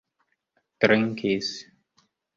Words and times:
trinkis 0.79 1.49